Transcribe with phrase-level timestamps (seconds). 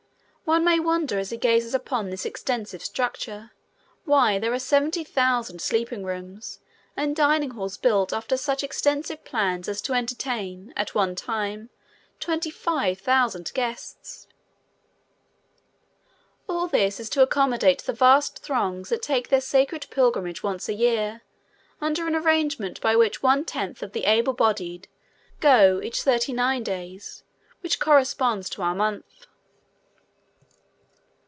[0.43, 3.51] One may wonder as he gazes upon this extensive structure
[4.03, 6.59] why there are seventy thousand sleeping rooms
[6.97, 11.69] and dining halls built after such extensive plans as to entertain, at one time,
[12.19, 14.27] twenty five thousand guests.
[16.49, 20.75] All this is to accommodate the vast throngs that take their sacred pilgrimage once in
[20.75, 21.21] a year
[21.79, 24.89] under an arrangement by which one tenth of the able bodied
[25.39, 27.23] go each thirty nine days,
[27.61, 29.27] which corresponds to our month.